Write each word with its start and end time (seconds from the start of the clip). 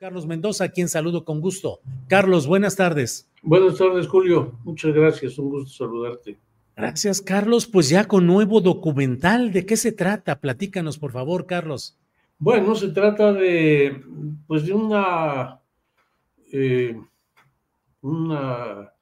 Carlos 0.00 0.26
Mendoza, 0.26 0.64
a 0.64 0.68
quien 0.70 0.88
saludo 0.88 1.26
con 1.26 1.42
gusto. 1.42 1.80
Carlos, 2.08 2.46
buenas 2.46 2.74
tardes. 2.74 3.30
Buenas 3.42 3.76
tardes, 3.76 4.08
Julio. 4.08 4.58
Muchas 4.64 4.94
gracias, 4.94 5.38
un 5.38 5.50
gusto 5.50 5.84
saludarte. 5.84 6.38
Gracias, 6.74 7.20
Carlos. 7.20 7.66
Pues 7.66 7.90
ya 7.90 8.08
con 8.08 8.26
nuevo 8.26 8.62
documental, 8.62 9.52
¿de 9.52 9.66
qué 9.66 9.76
se 9.76 9.92
trata? 9.92 10.40
Platícanos, 10.40 10.96
por 10.96 11.12
favor, 11.12 11.44
Carlos. 11.44 11.98
Bueno, 12.38 12.74
se 12.76 12.88
trata 12.88 13.34
de, 13.34 14.02
pues, 14.46 14.64
de 14.64 14.72
una, 14.72 15.60
eh, 16.50 16.98
una 18.00 18.94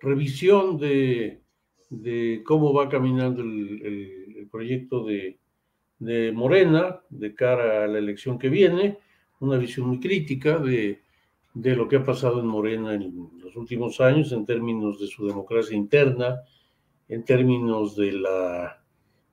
revisión 0.00 0.78
de, 0.78 1.42
de, 1.90 2.40
cómo 2.46 2.72
va 2.72 2.88
caminando 2.88 3.42
el, 3.42 4.48
proyecto 4.50 5.04
de, 5.04 5.38
de 5.98 6.32
Morena 6.32 7.02
de 7.10 7.34
cara 7.34 7.84
a 7.84 7.86
la 7.86 7.98
elección 7.98 8.38
que 8.38 8.48
viene 8.48 8.96
una 9.40 9.58
visión 9.58 9.88
muy 9.88 10.00
crítica 10.00 10.58
de, 10.58 11.02
de 11.54 11.76
lo 11.76 11.88
que 11.88 11.96
ha 11.96 12.04
pasado 12.04 12.40
en 12.40 12.46
Morena 12.46 12.94
en 12.94 13.30
los 13.42 13.56
últimos 13.56 14.00
años 14.00 14.32
en 14.32 14.46
términos 14.46 15.00
de 15.00 15.08
su 15.08 15.26
democracia 15.26 15.76
interna, 15.76 16.40
en 17.08 17.24
términos 17.24 17.96
de 17.96 18.12
la, 18.12 18.82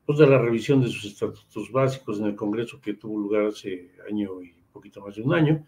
pues 0.06 0.17
de 0.17 0.28
la 0.28 0.40
revisión 0.40 0.81
de 0.81 0.88
sus 0.88 1.06
estatutos 1.06 1.72
básicos 1.72 2.19
en 2.19 2.25
el 2.25 2.35
Congreso 2.35 2.81
que 2.81 2.96
tuvo 2.96 3.19
lugar 3.19 3.46
hace 3.46 3.91
año 4.09 4.41
y 4.41 4.53
poquito 4.72 5.01
más 5.01 5.16
de 5.16 5.22
un 5.22 5.34
año, 5.34 5.66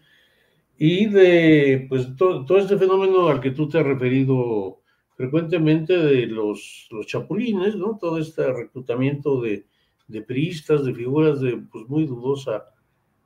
y 0.78 1.06
de 1.06 1.86
pues, 1.88 2.08
todo 2.16 2.56
este 2.56 2.78
fenómeno 2.78 3.28
al 3.28 3.40
que 3.40 3.50
tú 3.50 3.68
te 3.68 3.78
has 3.78 3.84
referido 3.84 4.80
frecuentemente 5.14 5.98
de 5.98 6.26
los, 6.26 6.88
los 6.90 7.06
chapulines, 7.06 7.76
¿no? 7.76 7.98
todo 8.00 8.16
este 8.18 8.50
reclutamiento 8.52 9.40
de, 9.42 9.66
de 10.08 10.22
priistas, 10.22 10.84
de 10.84 10.94
figuras 10.94 11.40
de 11.40 11.58
pues, 11.70 11.86
muy 11.88 12.06
dudosa 12.06 12.64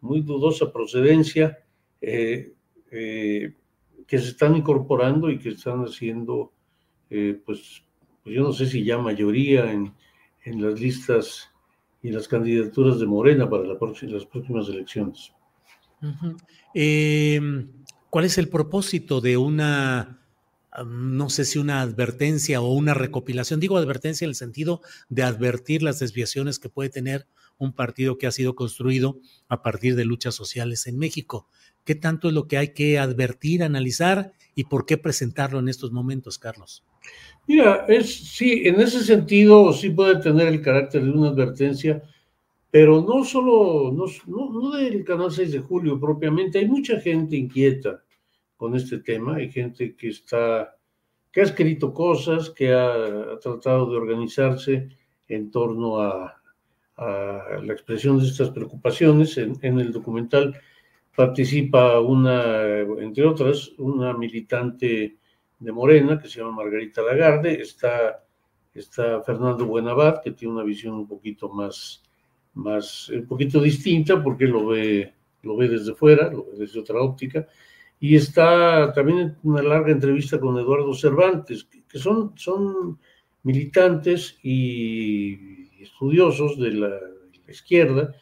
muy 0.04 0.20
dudosa 0.20 0.70
procedencia, 0.70 1.58
eh, 2.00 2.52
eh, 2.90 3.54
que 4.06 4.18
se 4.18 4.28
están 4.28 4.54
incorporando 4.54 5.30
y 5.30 5.38
que 5.38 5.48
están 5.48 5.82
haciendo, 5.82 6.52
eh, 7.08 7.40
pues, 7.44 7.82
pues, 8.22 8.36
yo 8.36 8.42
no 8.42 8.52
sé 8.52 8.66
si 8.66 8.84
ya 8.84 8.98
mayoría 8.98 9.72
en, 9.72 9.92
en, 10.44 10.62
las 10.62 10.78
listas 10.78 11.50
y 12.02 12.10
las 12.10 12.28
candidaturas 12.28 13.00
de 13.00 13.06
Morena 13.06 13.48
para 13.48 13.64
la 13.64 13.78
las 14.02 14.26
próximas 14.26 14.68
elecciones. 14.68 15.32
Em, 16.74 17.68
¿Cuál 18.10 18.26
es 18.26 18.36
el 18.36 18.48
propósito 18.48 19.22
de 19.22 19.38
una, 19.38 20.22
no 20.86 21.30
sé 21.30 21.44
si 21.44 21.58
una 21.58 21.80
advertencia 21.80 22.60
o 22.60 22.72
una 22.72 22.94
recopilación? 22.94 23.60
Digo 23.60 23.76
advertencia 23.76 24.24
en 24.24 24.30
el 24.30 24.34
sentido 24.34 24.80
de 25.08 25.22
advertir 25.22 25.82
las 25.82 25.98
desviaciones 26.00 26.58
que 26.58 26.68
puede 26.68 26.90
tener 26.90 27.26
un 27.58 27.72
partido 27.72 28.18
que 28.18 28.26
ha 28.26 28.32
sido 28.32 28.54
construido 28.54 29.20
a 29.48 29.62
partir 29.62 29.94
de 29.94 30.04
luchas 30.04 30.34
sociales 30.34 30.86
en 30.86 30.98
México. 30.98 31.48
¿Qué 31.84 31.94
tanto 31.94 32.28
es 32.28 32.34
lo 32.34 32.48
que 32.48 32.56
hay 32.56 32.72
que 32.72 32.98
advertir, 32.98 33.62
analizar 33.62 34.32
y 34.54 34.64
por 34.64 34.86
qué 34.86 34.96
presentarlo 34.96 35.58
en 35.58 35.68
estos 35.68 35.92
momentos, 35.92 36.38
Carlos? 36.38 36.84
Mira, 37.46 37.84
es, 37.88 38.14
sí, 38.14 38.62
en 38.64 38.80
ese 38.80 39.04
sentido 39.04 39.72
sí 39.72 39.90
puede 39.90 40.20
tener 40.20 40.48
el 40.48 40.62
carácter 40.62 41.04
de 41.04 41.10
una 41.10 41.28
advertencia, 41.28 42.02
pero 42.70 43.02
no 43.02 43.24
solo, 43.24 43.92
no, 43.92 44.06
no, 44.26 44.70
del 44.76 45.04
canal 45.04 45.30
6 45.30 45.52
de 45.52 45.58
julio 45.60 46.00
propiamente, 46.00 46.58
hay 46.58 46.66
mucha 46.66 46.98
gente 47.00 47.36
inquieta 47.36 48.03
con 48.56 48.74
este 48.74 48.98
tema, 48.98 49.36
hay 49.36 49.50
gente 49.50 49.94
que 49.96 50.08
está, 50.08 50.76
que 51.32 51.40
ha 51.40 51.44
escrito 51.44 51.92
cosas, 51.92 52.50
que 52.50 52.72
ha 52.72 53.38
tratado 53.40 53.90
de 53.90 53.96
organizarse 53.96 54.88
en 55.28 55.50
torno 55.50 56.00
a, 56.00 56.40
la 56.96 57.72
expresión 57.72 58.20
de 58.20 58.26
estas 58.26 58.50
preocupaciones. 58.50 59.36
En, 59.36 59.58
el 59.80 59.90
documental 59.90 60.56
participa 61.16 61.98
una, 61.98 62.80
entre 63.00 63.26
otras, 63.26 63.72
una 63.78 64.16
militante 64.16 65.16
de 65.58 65.72
Morena 65.72 66.20
que 66.20 66.28
se 66.28 66.38
llama 66.38 66.62
Margarita 66.62 67.02
Lagarde, 67.02 67.60
está, 67.60 68.24
está 68.72 69.22
Fernando 69.22 69.66
Buenabad, 69.66 70.22
que 70.22 70.32
tiene 70.32 70.54
una 70.54 70.62
visión 70.62 70.94
un 70.94 71.08
poquito 71.08 71.48
más, 71.48 72.02
más, 72.54 73.08
un 73.08 73.26
poquito 73.26 73.60
distinta 73.60 74.22
porque 74.22 74.46
lo 74.46 74.66
ve, 74.66 75.12
lo 75.42 75.56
ve 75.56 75.68
desde 75.68 75.94
fuera, 75.94 76.30
lo 76.30 76.44
ve 76.44 76.58
desde 76.58 76.80
otra 76.80 77.00
óptica, 77.00 77.46
y 78.00 78.16
está 78.16 78.92
también 78.92 79.36
una 79.42 79.62
larga 79.62 79.92
entrevista 79.92 80.38
con 80.38 80.58
Eduardo 80.58 80.92
Cervantes, 80.94 81.68
que 81.88 81.98
son, 81.98 82.32
son 82.36 82.98
militantes 83.42 84.38
y 84.42 85.82
estudiosos 85.82 86.58
de 86.58 86.72
la, 86.72 87.00
izquierda, 87.46 88.14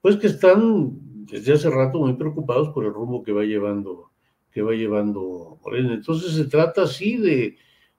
pues 0.00 0.16
que 0.16 0.26
están 0.26 1.26
desde 1.26 1.52
hace 1.52 1.70
rato 1.70 1.98
muy 1.98 2.14
preocupados 2.14 2.70
por 2.70 2.84
el 2.84 2.92
rumbo 2.92 3.22
que 3.22 3.32
va 3.32 3.44
llevando, 3.44 4.10
que 4.50 4.62
va 4.62 4.72
llevando 4.72 5.58
Morena. 5.62 5.94
Entonces 5.94 6.32
se 6.32 6.46
trata 6.46 6.82
así 6.82 7.18
de, 7.18 7.56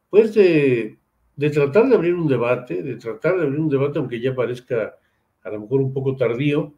pues 0.10 0.34
de, 0.34 0.98
de 1.36 1.50
tratar 1.52 1.88
de 1.90 1.96
abrir 1.96 2.16
un 2.16 2.28
debate, 2.28 2.82
de 2.82 2.96
tratar 2.96 3.38
de 3.38 3.44
abrir 3.44 3.60
un 3.60 3.70
debate, 3.70 4.00
aunque 4.00 4.20
ya 4.20 4.36
parezca 4.36 4.96
a 5.44 5.50
lo 5.52 5.62
mejor 5.62 5.82
un 5.82 5.94
poco 5.94 6.16
tardío, 6.16 6.74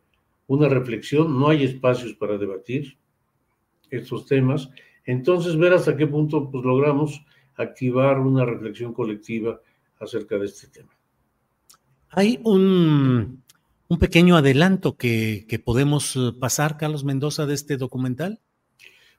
una 0.47 0.67
reflexión, 0.67 1.39
no 1.39 1.49
hay 1.49 1.63
espacios 1.63 2.13
para 2.13 2.37
debatir 2.37 2.97
estos 3.89 4.25
temas, 4.25 4.69
entonces 5.05 5.57
ver 5.57 5.73
hasta 5.73 5.95
qué 5.95 6.07
punto 6.07 6.49
pues, 6.49 6.63
logramos 6.63 7.23
activar 7.55 8.19
una 8.19 8.45
reflexión 8.45 8.93
colectiva 8.93 9.59
acerca 9.99 10.37
de 10.37 10.45
este 10.45 10.67
tema. 10.67 10.91
Hay 12.09 12.39
un, 12.43 13.43
un 13.87 13.99
pequeño 13.99 14.35
adelanto 14.35 14.97
que, 14.97 15.45
que, 15.47 15.59
podemos 15.59 16.15
eh, 16.15 16.31
pasar, 16.39 16.77
Carlos 16.77 17.03
Mendoza, 17.03 17.45
de 17.45 17.53
este 17.53 17.77
documental. 17.77 18.39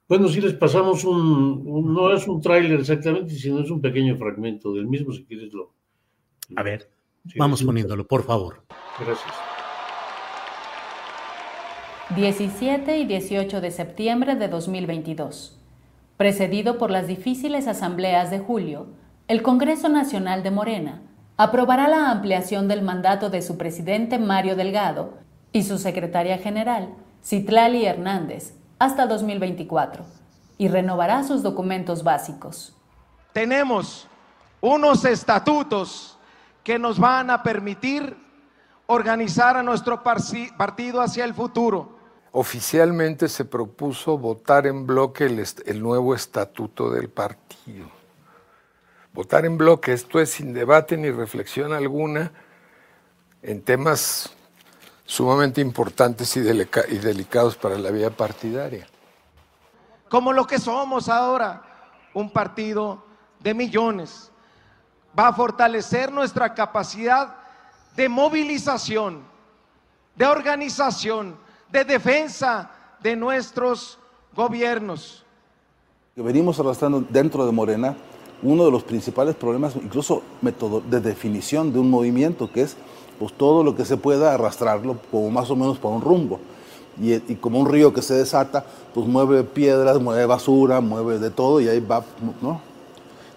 Bueno, 0.09 0.29
si 0.29 0.41
les 0.41 0.55
pasamos 0.55 1.05
un, 1.05 1.93
no 1.93 2.13
es 2.13 2.29
un 2.29 2.41
tráiler 2.41 2.81
exactamente, 2.81 3.35
sino 3.35 3.61
es 3.61 3.71
un 3.71 3.81
pequeño 3.81 4.17
fragmento 4.17 4.73
del 4.73 4.87
mismo, 4.87 5.13
si 5.13 5.25
quieres 5.25 5.53
lo. 5.53 5.75
A 6.55 6.63
ver, 6.63 6.89
vamos 7.37 7.63
poniéndolo, 7.63 8.07
por 8.07 8.25
favor. 8.25 8.65
Gracias. 9.01 9.56
17 12.15 12.99
y 12.99 13.05
18 13.05 13.61
de 13.61 13.73
septiembre 13.73 14.37
de 14.37 14.47
2022. 14.47 15.59
Precedido 16.17 16.79
por 16.79 16.93
las 16.93 17.09
difíciles 17.09 17.67
asambleas 17.67 18.31
de 18.31 18.39
julio, 18.39 18.87
el 19.27 19.43
Congreso 19.43 19.89
Nacional 19.89 20.45
de 20.45 20.53
Morena 20.53 21.03
aprobará 21.37 21.89
la 21.89 22.13
ampliación 22.13 22.69
del 22.69 22.83
mandato 22.83 23.29
de 23.29 23.43
su 23.43 23.59
presidente 23.59 24.21
Mario 24.21 24.55
Delgado 24.55 25.15
y 25.53 25.65
su 25.65 25.79
secretaria 25.79 26.39
general, 26.39 26.95
Citlali 27.25 27.85
Hernández, 27.85 28.55
hasta 28.79 29.07
2024 29.07 30.05
y 30.59 30.69
renovará 30.69 31.25
sus 31.25 31.43
documentos 31.43 32.05
básicos. 32.05 32.77
Tenemos 33.33 34.07
unos 34.61 35.05
estatutos 35.05 36.17
que 36.63 36.79
nos 36.79 37.01
van 37.01 37.31
a 37.31 37.43
permitir 37.43 38.17
organizar 38.87 39.57
a 39.57 39.63
nuestro 39.65 40.05
partido 40.05 41.01
hacia 41.01 41.25
el 41.25 41.35
futuro. 41.35 41.96
Oficialmente 42.33 43.29
se 43.29 43.45
propuso 43.45 44.19
votar 44.19 44.67
en 44.67 44.87
bloque 44.87 45.25
el, 45.25 45.83
nuevo 45.83 46.15
estatuto 46.15 46.91
del 46.91 47.09
partido. 47.09 47.89
Votar 49.13 49.47
en 49.47 49.57
bloque, 49.57 49.93
esto 49.93 50.21
es 50.21 50.31
sin 50.31 50.53
debate 50.53 50.97
ni 50.97 51.11
reflexión 51.11 51.73
alguna 51.73 52.33
en 53.43 53.63
temas 53.63 54.31
sumamente 55.07 55.61
importantes 55.61 56.37
y, 56.37 56.41
y 56.41 56.99
delicados 56.99 57.57
para 57.57 57.79
la 57.79 57.91
vida 57.91 58.11
partidaria. 58.11 58.87
Como 60.09 60.33
lo 60.33 60.47
que 60.47 60.59
somos 60.59 61.09
ahora, 61.09 61.63
un 62.13 62.31
partido 62.31 63.05
de 63.41 63.55
millones, 63.55 64.31
va 65.19 65.29
a 65.29 65.33
fortalecer 65.33 66.13
nuestra 66.13 66.53
capacidad 66.55 67.37
de 67.97 68.09
movilización, 68.09 69.25
de 70.15 70.27
organización, 70.27 71.39
de 71.71 71.85
defensa 71.85 72.71
de 73.03 73.17
nuestros 73.17 73.99
gobiernos. 74.35 75.25
Venimos 76.15 76.59
arrastrando 76.59 77.05
dentro 77.09 77.45
de 77.45 77.53
Morena 77.53 77.97
uno 78.43 78.65
de 78.65 78.71
los 78.71 78.83
principales 78.83 79.35
problemas, 79.35 79.77
incluso 79.77 80.23
método 80.43 80.81
de 80.81 81.01
definición 81.01 81.73
de 81.73 81.79
un 81.79 81.91
movimiento, 81.91 82.51
que 82.51 82.63
es 82.63 82.77
pues 83.19 83.33
todo 83.33 83.65
lo 83.65 83.75
que 83.75 83.85
se 83.85 83.97
pueda 83.97 84.35
arrastrarlo 84.35 84.99
como 85.11 85.31
más 85.31 85.51
o 85.51 85.57
menos 85.57 85.79
por 85.79 85.93
un 85.93 86.03
rumbo. 86.03 86.39
Y, 87.01 87.15
y, 87.15 87.37
como 87.37 87.61
un 87.61 87.69
río 87.69 87.93
que 87.93 88.01
se 88.01 88.15
desata, 88.15 88.65
pues 88.95 89.07
mueve 89.07 89.45
piedras, 89.45 90.01
mueve 90.01 90.25
basura, 90.25 90.81
mueve 90.81 91.19
de 91.19 91.31
todo 91.31 91.61
y 91.61 91.69
ahí 91.69 91.81
va, 91.81 92.03
¿no? 92.41 92.61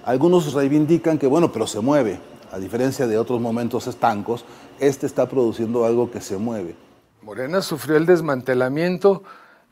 Algunos 0.05 0.53
reivindican 0.53 1.17
que, 1.17 1.27
bueno, 1.27 1.51
pero 1.51 1.67
se 1.67 1.81
mueve. 1.81 2.19
A 2.51 2.57
diferencia 2.57 3.05
de 3.05 3.17
otros 3.17 3.41
momentos 3.41 3.87
estancos, 3.87 4.45
este 4.79 5.05
está 5.05 5.27
produciendo 5.27 5.85
algo 5.85 6.09
que 6.09 6.21
se 6.21 6.37
mueve. 6.37 6.75
Morena 7.21 7.61
sufrió 7.61 7.97
el 7.97 8.05
desmantelamiento 8.05 9.23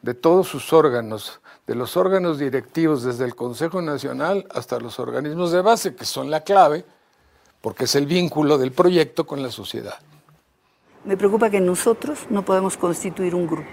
de 0.02 0.14
todos 0.14 0.48
sus 0.48 0.74
órganos, 0.74 1.42
de 1.66 1.76
los 1.76 1.98
órganos 1.98 2.40
directivos, 2.40 3.04
desde 3.04 3.26
el 3.26 3.36
Consejo 3.36 3.82
Nacional 3.82 4.46
hasta 4.54 4.80
los 4.80 5.00
organismos 5.00 5.52
de 5.52 5.62
base, 5.62 5.96
que 5.96 6.06
son 6.06 6.30
la 6.30 6.42
clave 6.42 6.86
porque 7.62 7.86
es 7.86 7.96
el 7.96 8.06
vínculo 8.06 8.58
del 8.58 8.72
proyecto 8.72 9.26
con 9.26 9.42
la 9.42 9.52
sociedad. 9.52 9.98
Me 11.06 11.18
preocupa 11.18 11.50
que 11.50 11.60
nosotros 11.60 12.28
no 12.30 12.44
podemos 12.44 12.78
constituir 12.78 13.34
un 13.34 13.48
grupo 13.48 13.70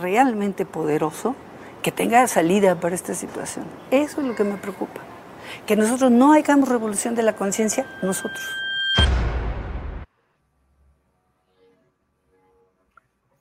realmente 0.00 0.66
poderoso 0.66 1.34
que 1.82 1.92
tenga 1.92 2.26
salida 2.26 2.80
para 2.80 2.94
esta 2.94 3.14
situación. 3.14 3.66
Eso 3.90 4.20
es 4.20 4.26
lo 4.26 4.34
que 4.34 4.44
me 4.44 4.56
preocupa. 4.56 5.00
Que 5.66 5.76
nosotros 5.76 6.10
no 6.10 6.32
hagamos 6.32 6.68
revolución 6.68 7.14
de 7.14 7.22
la 7.22 7.36
conciencia, 7.36 7.86
nosotros. 8.02 8.63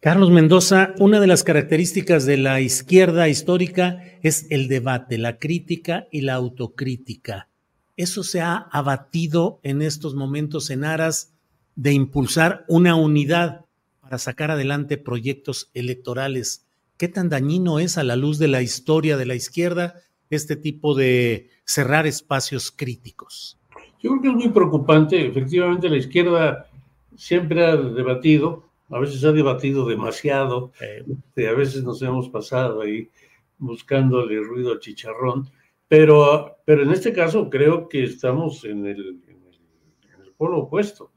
Carlos 0.04 0.32
Mendoza, 0.32 0.94
una 1.00 1.22
de 1.22 1.28
las 1.28 1.46
características 1.46 2.26
de 2.26 2.36
la 2.36 2.60
izquierda 2.60 3.30
histórica 3.30 4.04
es 4.22 4.48
el 4.52 4.68
debate, 4.68 5.18
la 5.18 5.38
crítica 5.38 6.10
y 6.12 6.20
la 6.24 6.34
autocrítica. 6.34 7.48
Eso 7.96 8.22
se 8.24 8.42
ha 8.42 8.58
abatido 8.58 9.62
en 9.64 9.82
estos 9.82 10.14
momentos 10.14 10.72
en 10.72 10.84
aras 10.84 11.34
de 11.78 11.94
impulsar 11.94 12.66
una 12.68 12.96
unidad 12.96 13.64
para 14.02 14.18
sacar 14.18 14.52
adelante 14.52 14.98
proyectos 14.98 15.72
electorales. 15.74 16.68
¿Qué 16.98 17.08
tan 17.08 17.30
dañino 17.30 17.80
es 17.80 17.98
a 17.98 18.04
la 18.04 18.18
luz 18.18 18.40
de 18.40 18.50
la 18.50 18.62
historia 18.62 19.16
de 19.16 19.26
la 19.26 19.36
izquierda 19.36 19.96
este 20.30 20.58
tipo 20.58 20.96
de 20.96 21.50
cerrar 21.64 22.08
espacios 22.08 22.72
críticos? 22.72 23.58
Yo 24.02 24.10
creo 24.10 24.22
que 24.22 24.28
es 24.28 24.34
muy 24.34 24.50
preocupante. 24.50 25.26
Efectivamente, 25.26 25.88
la 25.88 25.96
izquierda 25.96 26.70
siempre 27.16 27.66
ha 27.66 27.78
debatido, 27.78 28.66
a 28.94 29.00
veces 29.00 29.24
ha 29.24 29.32
debatido 29.32 29.88
demasiado, 29.88 30.72
este, 30.80 31.48
a 31.48 31.54
veces 31.54 31.84
nos 31.84 32.02
hemos 32.02 32.30
pasado 32.30 32.82
ahí 32.82 33.10
buscándole 33.58 34.40
ruido 34.42 34.72
al 34.72 34.80
chicharrón 34.80 35.50
pero, 35.94 36.58
pero 36.66 36.82
en 36.82 36.92
este 36.92 37.14
caso 37.14 37.52
creo 37.52 37.88
que 37.88 38.04
estamos 38.04 38.66
en 38.66 38.84
el, 38.88 39.22
en 39.28 40.22
el, 40.24 40.32
polo 40.36 40.62
opuesto. 40.62 41.12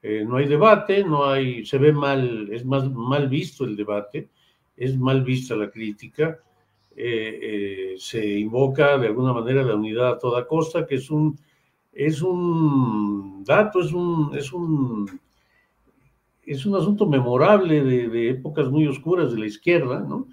Eh, 0.00 0.24
no 0.26 0.38
hay 0.38 0.46
debate, 0.46 1.04
no 1.04 1.26
hay, 1.26 1.66
se 1.66 1.76
ve 1.76 1.92
mal, 1.92 2.48
es 2.50 2.64
más 2.64 2.90
mal 2.90 3.28
visto 3.28 3.66
el 3.66 3.76
debate, 3.76 4.30
es 4.78 4.96
mal 4.96 5.22
vista 5.22 5.54
la 5.54 5.70
crítica, 5.70 6.38
eh, 6.96 7.38
eh, 7.42 7.94
se 7.98 8.38
invoca 8.38 8.96
de 8.96 9.08
alguna 9.08 9.34
manera 9.34 9.62
la 9.62 9.74
unidad 9.74 10.12
a 10.12 10.18
toda 10.18 10.46
costa, 10.46 10.86
que 10.86 10.94
es 10.94 11.10
un, 11.10 11.38
es 11.92 12.22
un 12.22 13.44
dato, 13.44 13.80
es 13.80 13.92
un, 13.92 14.30
es 14.34 14.54
un, 14.54 15.20
es 16.46 16.66
un 16.66 16.76
asunto 16.76 17.06
memorable 17.06 17.82
de, 17.82 18.08
de 18.08 18.30
épocas 18.30 18.68
muy 18.70 18.86
oscuras 18.86 19.32
de 19.32 19.38
la 19.38 19.46
izquierda, 19.46 20.00
¿no? 20.00 20.28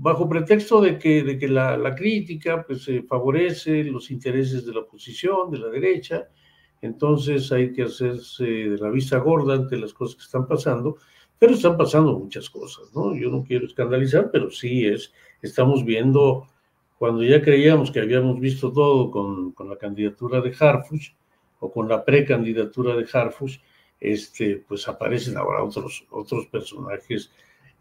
bajo 0.00 0.28
pretexto 0.28 0.80
de 0.80 0.96
que, 0.96 1.24
de 1.24 1.38
que 1.38 1.48
la, 1.48 1.94
crítica 1.96 2.64
pues, 2.64 2.88
favorece 3.08 3.82
los 3.84 4.10
intereses 4.10 4.64
de 4.64 4.72
la 4.72 4.80
oposición, 4.80 5.50
de 5.50 5.58
la 5.58 5.68
derecha, 5.68 6.28
entonces 6.80 7.50
hay 7.50 7.72
que 7.72 7.82
hacerse 7.82 8.44
de 8.44 8.78
la 8.78 8.90
vista 8.90 9.18
gorda 9.18 9.54
ante 9.54 9.76
las 9.76 9.92
cosas 9.92 10.16
que 10.16 10.22
están 10.22 10.46
pasando, 10.46 10.98
pero 11.36 11.54
están 11.54 11.76
pasando 11.76 12.16
muchas 12.16 12.48
cosas, 12.48 12.94
¿no? 12.94 13.14
Yo 13.16 13.28
no 13.30 13.42
quiero 13.42 13.66
escandalizar, 13.66 14.30
pero 14.32 14.50
sí 14.52 14.86
es, 14.86 15.12
estamos 15.42 15.84
viendo, 15.84 16.46
cuando 16.96 17.24
ya 17.24 17.42
creíamos 17.42 17.90
que 17.90 18.00
habíamos 18.00 18.38
visto 18.38 18.72
todo 18.72 19.10
con, 19.10 19.50
con 19.50 19.68
la 19.68 19.76
candidatura 19.76 20.40
de 20.40 20.54
Harfuch 20.58 21.12
o 21.58 21.72
con 21.72 21.88
la 21.88 22.04
precandidatura 22.04 22.94
de 22.94 23.06
Harfuch, 23.12 23.58
este, 24.00 24.64
pues 24.66 24.86
aparecen 24.88 25.36
ahora 25.36 25.62
otros, 25.62 26.06
otros 26.10 26.46
personajes 26.46 27.30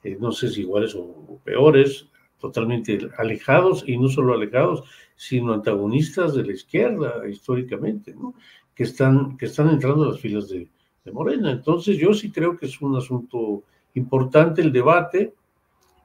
eh, 0.03 0.17
no 0.19 0.31
sé 0.31 0.49
si 0.49 0.61
iguales 0.61 0.95
o, 0.95 1.39
peores, 1.43 2.07
totalmente 2.39 2.97
alejados, 3.17 3.83
y 3.87 3.97
no 3.97 4.07
solo 4.07 4.33
alejados, 4.33 4.83
sino 5.15 5.53
antagonistas 5.53 6.35
de 6.35 6.45
la 6.45 6.53
izquierda 6.53 7.27
históricamente, 7.27 8.15
que, 8.75 8.83
están, 8.83 9.37
que 9.37 9.47
están 9.47 9.69
entrando 9.69 10.03
a 10.05 10.09
las 10.09 10.19
filas 10.19 10.49
de, 10.49 10.67
Morena. 11.13 11.51
Entonces 11.51 11.97
yo 11.97 12.13
sí 12.13 12.31
creo 12.31 12.57
que 12.57 12.65
es 12.65 12.81
un 12.81 12.97
asunto 12.97 13.63
importante 13.93 14.61
el 14.61 14.73
debate 14.73 15.33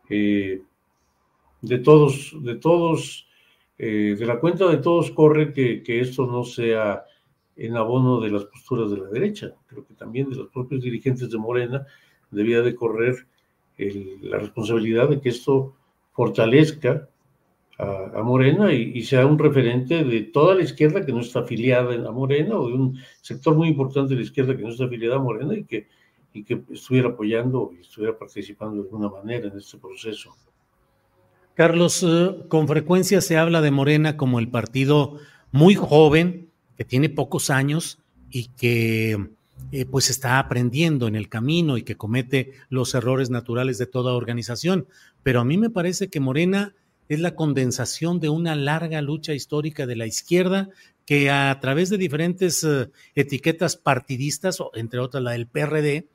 eh, 0.08 0.62
de 1.60 1.78
todos, 1.78 2.32
de 2.40 2.54
todos, 2.54 3.26
eh, 3.78 4.14
de 4.16 4.24
la 4.26 4.38
cuenta 4.38 4.68
de 4.68 4.76
todos 4.76 5.10
corre 5.10 5.52
que, 5.52 5.82
que 5.82 5.98
esto 5.98 6.24
no 6.24 6.44
sea 6.44 7.02
en 7.56 7.76
abono 7.76 8.20
de 8.20 8.30
las 8.30 8.44
posturas 8.44 8.90
de 8.90 8.98
la 8.98 9.08
derecha. 9.08 9.52
Creo 9.66 9.86
que 9.86 9.94
también 9.94 10.30
de 10.30 10.36
los 10.36 10.48
propios 10.48 10.82
dirigentes 10.82 11.30
de 11.30 11.38
Morena 11.38 11.86
debía 12.30 12.62
de 12.62 12.74
correr 12.74 13.26
la 13.76 14.38
responsabilidad 14.38 15.08
de 15.08 15.20
que 15.20 15.30
esto 15.30 15.74
fortalezca 16.12 17.08
a, 17.78 18.22
Morena 18.22 18.72
y, 18.72 19.02
sea 19.02 19.26
un 19.26 19.38
referente 19.38 20.04
de 20.04 20.20
toda 20.22 20.54
la 20.54 20.62
izquierda 20.62 21.04
que 21.04 21.12
no 21.12 21.20
está 21.20 21.40
afiliada 21.40 22.08
a 22.08 22.12
Morena 22.12 22.56
o 22.56 22.68
de 22.68 22.74
un 22.74 22.98
sector 23.20 23.56
muy 23.56 23.68
importante 23.68 24.10
de 24.10 24.16
la 24.16 24.22
izquierda 24.22 24.56
que 24.56 24.62
no 24.62 24.68
está 24.68 24.84
afiliada 24.84 25.16
a 25.16 25.20
Morena 25.20 25.54
y 25.54 25.64
que, 25.64 25.88
y 26.32 26.44
que 26.44 26.62
estuviera 26.70 27.08
apoyando 27.08 27.72
y 27.76 27.80
estuviera 27.80 28.16
participando 28.16 28.76
de 28.76 28.82
alguna 28.82 29.08
manera 29.08 29.48
en 29.48 29.58
este 29.58 29.78
proceso. 29.78 30.32
Carlos, 31.54 32.04
eh, 32.06 32.36
con 32.48 32.68
frecuencia 32.68 33.20
se 33.20 33.36
habla 33.36 33.60
de 33.60 33.70
Morena 33.70 34.16
como 34.16 34.38
el 34.38 34.48
partido 34.48 35.16
muy 35.50 35.74
joven, 35.74 36.51
que 36.76 36.84
tiene 36.84 37.08
pocos 37.08 37.50
años 37.50 37.98
y 38.30 38.48
que 38.56 39.30
eh, 39.70 39.86
pues 39.86 40.10
está 40.10 40.38
aprendiendo 40.38 41.06
en 41.06 41.16
el 41.16 41.28
camino 41.28 41.76
y 41.76 41.82
que 41.82 41.96
comete 41.96 42.52
los 42.68 42.94
errores 42.94 43.30
naturales 43.30 43.78
de 43.78 43.86
toda 43.86 44.14
organización. 44.14 44.86
Pero 45.22 45.40
a 45.40 45.44
mí 45.44 45.56
me 45.56 45.70
parece 45.70 46.08
que 46.08 46.20
Morena 46.20 46.74
es 47.08 47.20
la 47.20 47.34
condensación 47.34 48.20
de 48.20 48.28
una 48.28 48.56
larga 48.56 49.02
lucha 49.02 49.34
histórica 49.34 49.86
de 49.86 49.96
la 49.96 50.06
izquierda 50.06 50.70
que 51.04 51.30
a 51.30 51.58
través 51.60 51.90
de 51.90 51.98
diferentes 51.98 52.64
eh, 52.64 52.90
etiquetas 53.14 53.76
partidistas, 53.76 54.58
entre 54.74 55.00
otras 55.00 55.22
la 55.22 55.32
del 55.32 55.46
PRD, 55.46 56.06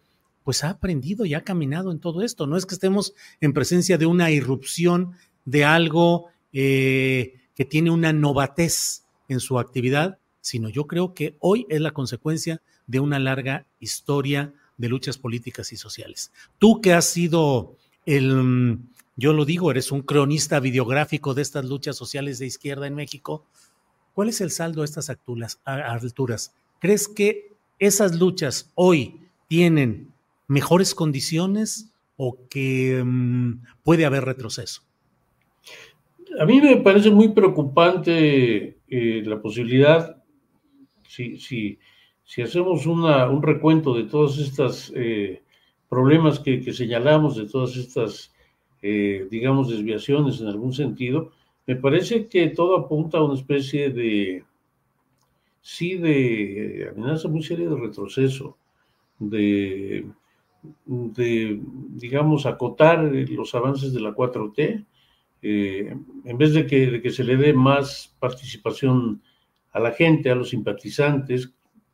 pues 0.43 0.63
ha 0.63 0.69
aprendido 0.69 1.25
y 1.25 1.33
ha 1.33 1.43
caminado 1.43 1.91
en 1.91 1.99
todo 1.99 2.21
esto. 2.21 2.47
No 2.47 2.57
es 2.57 2.65
que 2.65 2.75
estemos 2.75 3.13
en 3.41 3.53
presencia 3.53 3.97
de 3.97 4.05
una 4.05 4.31
irrupción 4.31 5.11
de 5.45 5.65
algo 5.65 6.27
eh, 6.53 7.35
que 7.53 7.65
tiene 7.65 7.91
una 7.91 8.13
novatez 8.13 9.03
en 9.27 9.39
su 9.39 9.59
actividad, 9.59 10.19
sino 10.47 10.69
yo 10.69 10.87
creo 10.87 11.13
que 11.13 11.35
hoy 11.39 11.65
es 11.69 11.81
la 11.81 11.91
consecuencia 11.91 12.61
de 12.85 13.01
una 13.01 13.19
larga 13.19 13.65
historia 13.81 14.53
de 14.77 14.87
luchas 14.87 15.17
políticas 15.17 15.73
y 15.73 15.75
sociales. 15.75 16.31
Tú 16.57 16.79
que 16.79 16.93
has 16.93 17.05
sido 17.05 17.75
el, 18.05 18.33
mm, 18.33 18.89
yo 19.17 19.33
lo 19.33 19.43
digo, 19.43 19.71
eres 19.71 19.91
un 19.91 20.03
cronista 20.03 20.61
videográfico 20.61 21.33
de 21.33 21.41
estas 21.41 21.65
luchas 21.65 21.97
sociales 21.97 22.39
de 22.39 22.45
izquierda 22.45 22.87
en 22.87 22.95
México, 22.95 23.43
¿cuál 24.13 24.29
es 24.29 24.39
el 24.39 24.51
saldo 24.51 24.83
a 24.83 24.85
estas 24.85 25.09
alturas? 25.09 26.53
¿Crees 26.79 27.09
que 27.09 27.51
esas 27.77 28.17
luchas 28.17 28.71
hoy 28.75 29.19
tienen 29.49 30.13
mejores 30.47 30.95
condiciones 30.95 31.91
o 32.15 32.37
que 32.49 33.03
mm, 33.03 33.63
puede 33.83 34.05
haber 34.05 34.23
retroceso? 34.23 34.83
A 36.39 36.45
mí 36.45 36.61
me 36.61 36.77
parece 36.77 37.09
muy 37.09 37.29
preocupante 37.29 38.77
eh, 38.87 39.23
la 39.25 39.41
posibilidad, 39.41 40.16
si, 41.17 41.39
si, 41.39 41.79
si 42.23 42.41
hacemos 42.43 42.85
una, 42.85 43.27
un 43.29 43.41
recuento 43.41 43.93
de 43.93 44.03
todos 44.03 44.37
estos 44.37 44.93
eh, 44.95 45.41
problemas 45.89 46.39
que, 46.39 46.61
señalamos, 46.71 47.35
de 47.35 47.47
todas 47.47 47.75
estas, 47.75 48.33
eh, 48.83 49.27
digamos, 49.31 49.69
desviaciones 49.69 50.39
en 50.39 50.47
algún 50.47 50.73
sentido, 50.73 51.31
me 51.65 51.75
parece 51.75 52.27
que 52.27 52.49
todo 52.49 52.77
apunta 52.77 53.17
a 53.17 53.23
una 53.23 53.33
especie 53.33 53.89
de, 53.89 54.43
sí, 55.61 55.97
de 55.97 56.91
amenaza 56.95 57.27
muy 57.27 57.41
seria 57.41 57.67
de 57.67 57.75
retroceso, 57.75 58.55
de, 59.17 60.05
de 60.85 61.59
digamos, 61.89 62.45
acotar 62.45 63.03
los 63.03 63.55
avances 63.55 63.91
de 63.91 64.01
la 64.01 64.13
4T, 64.13 64.85
eh, 65.41 65.95
en 66.25 66.37
vez 66.37 66.53
de 66.53 66.67
que, 66.67 66.91
de 66.91 67.01
que 67.01 67.09
se 67.09 67.23
le 67.23 67.37
dé 67.37 67.53
más 67.53 68.15
participación 68.19 69.21
a 69.77 69.79
la 69.79 69.91
gente, 69.91 70.31
a 70.31 70.35
los 70.35 70.49
simpatizantes, 70.49 71.53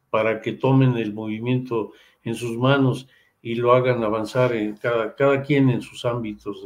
para 0.10 0.42
que 0.42 0.54
tomen 0.54 0.96
el 0.98 1.13
movimiento 1.13 1.92
en 2.24 2.36
sus 2.36 2.58
manos 2.58 3.10
y 3.42 3.56
lo 3.56 3.74
hagan 3.74 4.04
avanzar 4.04 4.54
en 4.54 4.78
cada, 4.78 5.16
cada 5.16 5.42
quien 5.42 5.70
en 5.70 5.82
sus 5.82 6.06
ámbitos 6.06 6.66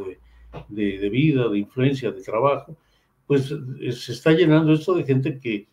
de, 0.70 1.00
de, 1.00 1.10
vida, 1.10 1.50
de 1.50 1.58
influencia, 1.58 2.12
de 2.12 2.22
trabajo, 2.22 2.78
pues 3.26 3.52
eh, 3.82 3.92
se 3.92 4.12
está 4.12 4.32
llenando 4.32 4.74
esto 4.74 4.94
de 4.94 5.06
gente 5.06 5.40
que, 5.40 5.68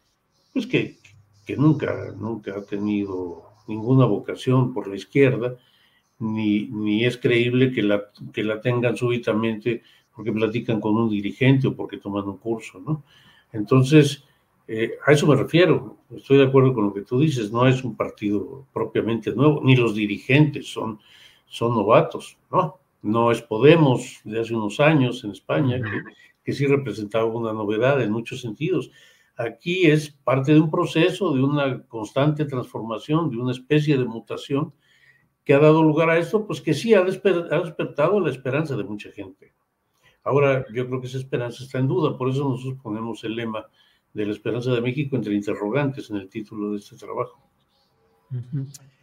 pues 0.54 0.66
que, 0.66 0.96
que 1.44 1.56
nunca, 1.56 2.14
nunca 2.18 2.56
ha 2.56 2.64
tenido 2.64 3.42
ninguna 3.68 4.06
vocación 4.06 4.72
por 4.72 4.88
la 4.88 4.96
izquierda, 4.96 5.58
ni, 6.18 6.68
ni 6.68 7.04
es 7.04 7.18
creíble 7.18 7.70
que 7.70 7.82
la, 7.82 8.04
que 8.32 8.44
la 8.44 8.62
tengan 8.62 8.96
súbitamente 8.96 9.82
porque 10.16 10.32
platican 10.32 10.80
con 10.80 10.96
un 10.96 11.10
dirigente 11.10 11.66
o 11.66 11.76
porque 11.76 11.98
toman 11.98 12.28
un 12.28 12.38
curso, 12.38 12.80
¿no? 12.80 13.04
Entonces, 13.52 14.24
eh, 14.66 14.92
a 15.06 15.12
eso 15.12 15.26
me 15.26 15.36
refiero. 15.36 15.98
Estoy 16.14 16.38
de 16.38 16.44
acuerdo 16.44 16.74
con 16.74 16.86
lo 16.86 16.94
que 16.94 17.02
tú 17.02 17.20
dices. 17.20 17.52
No 17.52 17.66
es 17.66 17.84
un 17.84 17.96
partido 17.96 18.66
propiamente 18.72 19.32
nuevo, 19.32 19.60
ni 19.62 19.76
los 19.76 19.94
dirigentes 19.94 20.68
son, 20.68 20.98
son 21.46 21.74
novatos, 21.74 22.38
¿no? 22.50 22.78
No 23.02 23.30
es 23.30 23.42
Podemos 23.42 24.20
de 24.24 24.40
hace 24.40 24.54
unos 24.54 24.80
años 24.80 25.22
en 25.24 25.32
España, 25.32 25.76
que, 25.76 26.02
que 26.42 26.52
sí 26.52 26.66
representaba 26.66 27.26
una 27.26 27.52
novedad 27.52 28.00
en 28.02 28.10
muchos 28.10 28.40
sentidos. 28.40 28.90
Aquí 29.36 29.86
es 29.86 30.10
parte 30.10 30.54
de 30.54 30.60
un 30.60 30.70
proceso, 30.70 31.34
de 31.34 31.42
una 31.42 31.82
constante 31.84 32.44
transformación, 32.44 33.30
de 33.30 33.36
una 33.36 33.52
especie 33.52 33.98
de 33.98 34.04
mutación 34.04 34.72
que 35.44 35.52
ha 35.52 35.58
dado 35.58 35.82
lugar 35.82 36.08
a 36.08 36.18
esto, 36.18 36.46
pues 36.46 36.60
que 36.60 36.72
sí 36.72 36.94
ha, 36.94 37.02
despertado 37.02 38.20
la 38.20 38.30
esperanza 38.30 38.76
de 38.76 38.84
mucha 38.84 39.10
gente. 39.10 39.52
Ahora, 40.22 40.64
yo 40.72 40.86
creo 40.86 41.00
que 41.00 41.06
esa 41.06 41.18
esperanza 41.18 41.64
está 41.64 41.78
en 41.78 41.88
duda, 41.88 42.16
por 42.16 42.30
eso 42.30 42.48
nosotros 42.48 42.80
ponemos 42.82 43.22
el 43.24 43.36
lema 43.36 43.66
de 44.14 44.24
la 44.24 44.32
esperanza 44.32 44.72
de 44.72 44.80
México 44.80 45.16
entre 45.16 45.34
interrogantes 45.34 46.08
en 46.08 46.16
el 46.16 46.28
título 46.28 46.72
de 46.72 46.78
este 46.78 46.96
trabajo. 46.96 47.44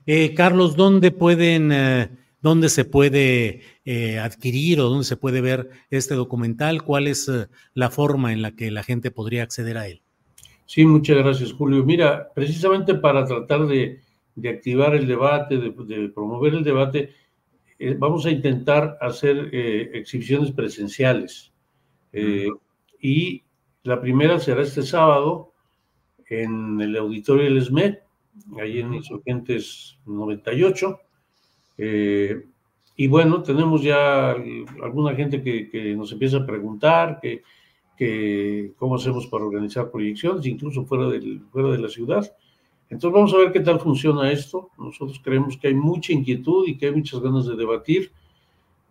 Eh, 0.05 0.33
Carlos, 0.33 0.75
¿dónde 0.75 1.11
pueden, 1.11 1.71
eh, 1.71 2.09
dónde 2.41 2.69
se 2.69 2.85
puede 2.85 3.61
eh, 3.85 4.19
adquirir 4.19 4.79
o 4.79 4.89
dónde 4.89 5.03
se 5.03 5.17
puede 5.17 5.41
ver 5.41 5.69
este 5.89 6.15
documental? 6.15 6.83
¿Cuál 6.83 7.07
es 7.07 7.29
la 7.73 7.89
forma 7.89 8.31
en 8.31 8.41
la 8.41 8.55
que 8.55 8.71
la 8.71 8.83
gente 8.83 9.11
podría 9.11 9.43
acceder 9.43 9.77
a 9.77 9.87
él? 9.87 10.01
Sí, 10.65 10.85
muchas 10.85 11.17
gracias, 11.17 11.51
Julio. 11.51 11.83
Mira, 11.83 12.31
precisamente 12.33 12.95
para 12.95 13.25
tratar 13.25 13.67
de, 13.67 13.99
activar 14.49 14.95
el 14.95 15.07
debate, 15.07 15.57
de, 15.57 16.09
promover 16.09 16.53
el 16.53 16.63
debate, 16.63 17.13
vamos 17.97 18.25
a 18.25 18.31
intentar 18.31 18.97
hacer 19.01 19.53
exhibiciones 19.93 20.51
presenciales. 20.51 21.51
Y 23.01 23.43
la 23.83 24.00
primera 24.00 24.39
será 24.39 24.61
este 24.61 24.83
sábado 24.83 25.53
en 26.27 26.79
el 26.79 26.95
auditorio 26.97 27.43
del 27.43 27.63
SME, 27.63 28.00
ahí 28.59 28.79
en 28.79 28.93
Insurgentes 28.93 29.97
98. 30.05 31.00
Eh, 31.77 32.45
y 32.95 33.07
bueno, 33.07 33.41
tenemos 33.41 33.81
ya 33.81 34.31
alguna 34.83 35.15
gente 35.15 35.41
que, 35.41 35.95
nos 35.95 36.11
empieza 36.11 36.38
a 36.38 36.45
preguntar 36.45 37.19
que, 37.21 37.41
que, 37.97 38.73
cómo 38.77 38.95
hacemos 38.95 39.27
para 39.27 39.45
organizar 39.45 39.89
proyecciones, 39.89 40.45
incluso 40.45 40.85
fuera, 40.85 41.07
del, 41.07 41.41
fuera 41.51 41.69
de 41.69 41.79
la 41.79 41.89
ciudad. 41.89 42.31
Entonces 42.89 43.15
vamos 43.15 43.33
a 43.33 43.38
ver 43.38 43.51
qué 43.51 43.61
tal 43.61 43.79
funciona 43.79 44.31
esto. 44.31 44.69
Nosotros 44.77 45.19
creemos 45.23 45.57
que 45.57 45.69
hay 45.69 45.73
mucha 45.73 46.13
inquietud 46.13 46.67
y 46.67 46.77
que 46.77 46.88
hay 46.88 46.95
muchas 46.95 47.21
ganas 47.21 47.47
de 47.47 47.55
debatir. 47.55 48.11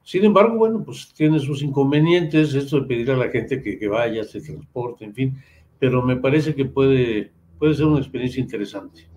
Sin 0.03 0.25
embargo, 0.25 0.57
bueno, 0.57 0.83
pues 0.85 1.13
tiene 1.15 1.39
sus 1.39 1.63
inconvenientes, 1.63 2.55
esto 2.55 2.81
de 2.81 2.87
pedir 2.87 3.11
a 3.11 3.17
la 3.17 3.29
gente 3.29 3.63
que, 3.63 3.89
vaya, 3.89 4.25
se 4.25 4.41
transporte, 4.41 5.05
en 5.05 5.15
fin, 5.15 5.37
pero 5.79 6.03
me 6.03 6.17
parece 6.17 6.55
que 6.55 6.65
puede, 6.65 7.33
puede 7.59 7.75
ser 7.75 7.87
una 7.87 8.01
experiencia 8.01 8.41
interesante. 8.41 9.09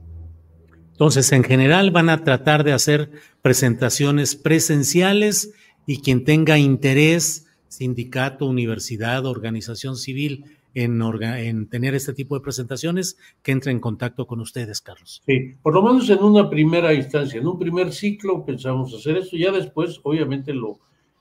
Entonces, 0.92 1.32
en 1.32 1.44
general 1.44 1.92
van 1.92 2.10
a 2.10 2.24
tratar 2.24 2.63
de 2.63 2.74
hacer 2.74 3.12
presentaciones 3.42 4.36
presenciales 4.36 5.54
y 5.88 6.02
quien 6.02 6.24
tenga 6.24 6.60
interés, 6.60 7.48
sindicato, 7.68 8.46
universidad, 8.46 9.25
organización 9.25 9.96
civil, 9.98 10.46
en, 10.74 11.68
tener 11.68 11.96
este 11.96 12.13
tipo 12.13 12.36
de 12.36 12.42
presentaciones, 12.42 13.18
que 13.42 13.51
entre 13.51 13.72
en 13.72 13.80
contacto 13.80 14.25
con 14.25 14.39
ustedes, 14.39 14.82
Carlos. 14.82 15.22
Sí, 15.25 15.56
por 15.62 15.74
lo 15.74 15.84
menos 15.84 16.10
en 16.10 16.24
una 16.24 16.50
primera 16.50 16.94
instancia, 16.94 17.39
en 17.39 17.48
un 17.48 17.60
primer 17.60 17.92
ciclo 17.92 18.44
pensamos 18.46 18.94
hacer 18.94 19.18
esto, 19.18 19.38
ya 19.38 19.51
después 19.51 20.00
obviamente 20.03 20.53
lo 20.53 20.80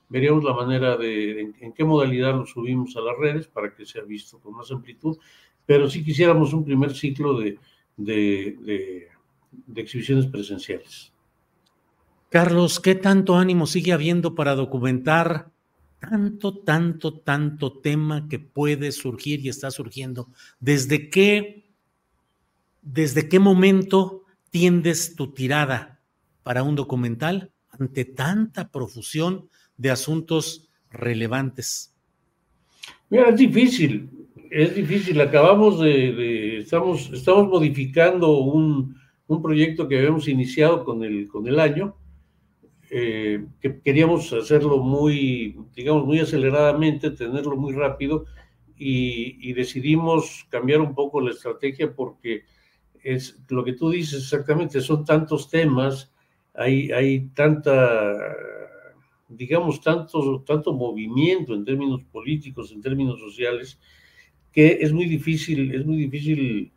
veríamos 0.09 0.43
la 0.43 0.53
manera 0.53 0.97
de 0.97 1.53
en, 1.59 1.73
qué 1.73 1.83
modalidad 1.83 2.35
lo 2.35 2.45
subimos 2.45 2.95
a 2.97 3.01
las 3.01 3.17
redes 3.17 3.47
para 3.47 3.73
que 3.73 3.85
sea 3.85 4.03
visto 4.03 4.39
con 4.39 4.55
más 4.55 4.71
amplitud, 4.71 5.17
pero 5.65 5.89
sí 5.89 6.03
quisiéramos 6.03 6.53
un 6.53 6.65
primer 6.65 6.93
ciclo 6.95 7.39
de, 7.39 7.57
de 7.95 9.81
exhibiciones 9.81 10.25
presenciales. 10.25 11.13
Carlos, 12.29 12.79
¿qué 12.79 12.95
tanto 12.95 13.35
ánimo 13.35 13.67
sigue 13.67 13.93
habiendo 13.93 14.33
para 14.33 14.55
documentar 14.55 15.52
tanto, 16.09 16.57
tanto, 16.57 17.13
tanto 17.19 17.79
tema 17.79 18.27
que 18.27 18.39
puede 18.39 18.91
surgir 18.91 19.39
y 19.39 19.49
está 19.49 19.71
surgiendo. 19.71 20.29
¿Desde 20.59 21.09
qué, 21.09 21.69
desde 22.81 23.29
qué 23.29 23.39
momento 23.39 24.23
tiendes 24.49 25.15
tu 25.15 25.33
tirada 25.33 26.01
para 26.43 26.63
un 26.63 26.75
documental 26.75 27.51
ante 27.69 28.05
tanta 28.05 28.69
profusión 28.69 29.47
de 29.77 29.91
asuntos 29.91 30.69
relevantes? 30.91 31.93
Mira, 33.09 33.29
es 33.29 33.37
difícil, 33.37 34.09
es 34.51 34.75
difícil. 34.75 35.21
Acabamos 35.21 35.79
de, 35.79 36.59
estamos, 36.59 37.09
estamos 37.13 37.47
modificando 37.47 38.39
un, 38.39 38.95
un, 39.27 39.41
proyecto 39.41 39.87
que 39.87 39.97
habíamos 39.99 40.27
iniciado 40.27 40.83
con 40.83 41.03
el, 41.03 41.27
con 41.29 41.47
el 41.47 41.59
año 41.59 41.95
eh, 42.95 43.43
que 43.59 43.81
queríamos 43.81 44.31
hacerlo 44.33 44.77
muy, 44.77 45.57
digamos, 45.75 46.05
muy 46.05 46.19
aceleradamente, 46.19 47.09
tenerlo 47.09 47.55
muy 47.55 47.73
rápido 47.73 48.25
y, 48.77 49.51
decidimos 49.53 50.45
cambiar 50.47 50.79
un 50.79 50.93
poco 50.93 51.19
la 51.19 51.31
estrategia 51.31 51.91
porque 51.91 52.43
es 53.03 53.41
lo 53.49 53.63
que 53.63 53.73
tú 53.73 53.89
dices 53.89 54.21
exactamente, 54.21 54.79
son 54.79 55.05
tantos 55.05 55.49
temas, 55.49 56.13
hay, 56.53 56.91
hay 56.91 57.29
tanta, 57.29 58.13
digamos, 59.27 59.81
tanto, 59.81 60.43
tanto 60.45 60.71
movimiento 60.71 61.55
en 61.55 61.65
términos 61.65 62.03
políticos, 62.11 62.71
en 62.71 62.81
términos 62.83 63.19
sociales, 63.19 63.79
que 64.51 64.77
es 64.81 64.93
muy 64.93 65.05
difícil, 65.05 65.73
es 65.73 65.83
muy 65.83 65.97
difícil, 65.97 66.71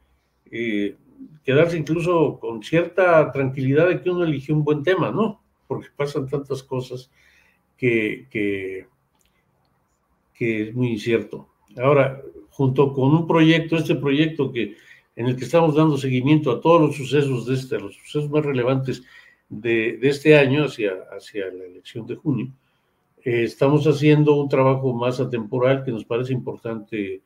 eh, 0.51 0.97
quedarse 1.45 1.77
incluso 1.77 2.39
con 2.41 2.63
cierta 2.63 3.31
tranquilidad 3.33 3.89
de 3.89 4.01
que 4.01 4.09
uno 4.09 4.25
eligió 4.25 4.55
un 4.55 4.65
buen 4.65 4.83
tema, 4.83 5.11
¿no? 5.11 5.43
Porque 5.67 5.89
pasan 5.97 6.29
tantas 6.29 6.63
cosas 6.63 7.11
que, 7.77 8.27
que, 8.31 8.87
es 10.39 10.75
muy 10.75 10.89
incierto. 10.89 11.49
Ahora, 11.77 12.23
junto 12.51 12.93
con 12.93 13.15
un 13.15 13.27
proyecto, 13.27 13.77
este 13.77 13.95
proyecto 13.95 14.53
que 14.53 14.77
en 15.17 15.27
el 15.27 15.37
que 15.37 15.45
estamos 15.45 15.75
dando 15.75 15.97
seguimiento 15.97 16.51
a 16.51 16.61
todos 16.61 16.81
los 16.81 16.97
sucesos 16.97 17.47
de 17.47 17.55
este, 17.55 17.81
los 17.81 17.95
sucesos 17.97 18.31
más 18.31 18.45
relevantes 18.45 19.03
de, 19.49 19.97
de 19.97 20.09
este 20.09 20.37
año 20.37 20.65
hacia, 20.65 20.93
hacia 21.11 21.47
la 21.47 21.65
elección 21.65 22.07
de 22.07 22.17
junio, 22.17 22.53
eh, 23.27 23.43
estamos 23.43 23.85
haciendo 23.87 24.37
un 24.37 24.49
trabajo 24.49 24.93
más 24.93 25.19
atemporal 25.19 25.83
que 25.85 25.91
nos 25.91 26.05
parece 26.05 26.33
importante 26.33 27.23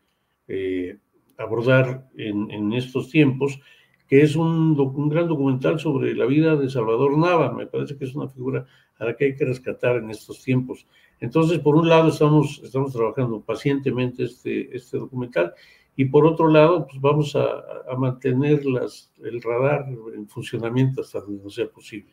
eh, 0.49 0.97
abordar 1.37 2.09
en, 2.17 2.51
en, 2.51 2.73
estos 2.73 3.11
tiempos, 3.11 3.61
que 4.11 4.23
es 4.23 4.35
un, 4.35 4.79
un, 4.79 5.09
gran 5.09 5.29
documental 5.29 5.79
sobre 5.79 6.17
la 6.17 6.27
vida 6.27 6.57
de 6.57 6.69
Salvador 6.69 7.17
Nava. 7.17 7.53
Me 7.53 7.69
parece 7.69 7.97
que 7.97 8.05
es 8.05 8.15
una 8.17 8.29
figura 8.29 8.67
a 8.99 9.05
la 9.05 9.17
que 9.17 9.27
hay 9.27 9.37
que 9.37 9.45
rescatar 9.45 9.99
en 9.99 10.11
estos 10.11 10.43
tiempos. 10.43 10.85
Entonces, 11.21 11.61
por 11.61 11.77
un 11.77 11.89
lado, 11.89 12.09
estamos, 12.09 12.61
estamos 12.65 12.93
trabajando 12.93 13.41
pacientemente 13.41 14.25
este, 14.25 14.77
este 14.77 14.99
documental 14.99 15.55
y 15.95 16.07
por 16.07 16.27
otro 16.27 16.49
lado, 16.49 16.89
pues 16.89 17.01
vamos 17.01 17.37
a, 17.37 17.45
a 17.89 17.97
mantener 17.97 18.67
las, 18.67 19.13
el 19.23 19.41
radar 19.41 19.87
en 20.13 20.27
funcionamiento 20.27 21.03
hasta 21.03 21.21
donde 21.21 21.49
sea 21.49 21.69
posible. 21.69 22.11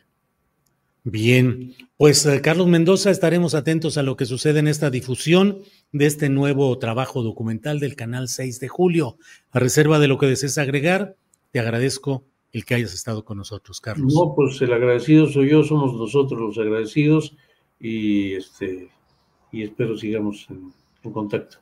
Bien, 1.04 1.74
pues 1.96 2.26
eh, 2.26 2.42
Carlos 2.42 2.68
Mendoza, 2.68 3.10
estaremos 3.10 3.56
atentos 3.56 3.98
a 3.98 4.04
lo 4.04 4.18
que 4.18 4.26
sucede 4.26 4.60
en 4.60 4.68
esta 4.68 4.90
difusión 4.90 5.62
de 5.94 6.06
este 6.06 6.30
nuevo 6.30 6.78
trabajo 6.78 7.24
documental 7.24 7.80
del 7.80 7.96
canal 7.96 8.28
6 8.28 8.60
de 8.60 8.68
julio. 8.68 9.18
A 9.52 9.60
reserva 9.60 10.00
de 10.00 10.10
lo 10.10 10.18
que 10.18 10.28
desees 10.28 10.58
agregar, 10.58 11.16
te 11.58 11.62
agradezco 11.62 12.24
el 12.52 12.66
que 12.66 12.76
hayas 12.76 12.94
estado 12.94 13.26
con 13.26 13.38
nosotros, 13.38 13.82
Carlos. 13.82 14.14
No, 14.14 14.36
pues 14.36 14.62
el 14.62 14.72
agradecido 14.72 15.26
soy 15.26 15.50
yo, 15.50 15.64
somos 15.64 15.92
nosotros 15.96 16.40
los 16.40 16.58
agradecidos 16.60 17.36
y 17.80 18.36
este 18.36 18.92
y 19.52 19.64
espero 19.64 19.98
sigamos 19.98 20.46
en, 20.52 20.72
en 21.02 21.12
contacto. 21.12 21.58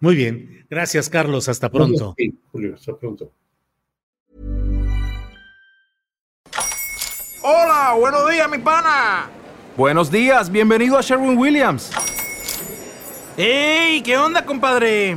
Muy 0.00 0.16
bien, 0.16 0.66
gracias 0.68 1.08
Carlos, 1.08 1.48
hasta 1.48 1.70
pronto. 1.70 2.14
Sí, 2.18 2.34
Julio, 2.50 2.74
hasta 2.74 2.96
pronto. 2.96 3.30
Hola, 7.44 7.94
buenos 7.96 8.28
días, 8.28 8.50
mi 8.50 8.58
pana. 8.58 9.30
Buenos 9.76 10.10
días, 10.10 10.50
bienvenido 10.50 10.98
a 10.98 11.00
Sherwin 11.00 11.38
Williams. 11.38 11.92
¡Ey! 13.36 14.02
¿Qué 14.02 14.18
onda, 14.18 14.44
compadre? 14.44 15.16